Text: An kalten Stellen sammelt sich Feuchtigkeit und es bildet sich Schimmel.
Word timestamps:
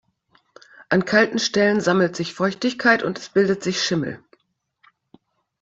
An 0.89 1.05
kalten 1.05 1.37
Stellen 1.37 1.79
sammelt 1.79 2.15
sich 2.15 2.33
Feuchtigkeit 2.33 3.03
und 3.03 3.19
es 3.19 3.29
bildet 3.29 3.61
sich 3.61 3.83
Schimmel. 3.83 4.19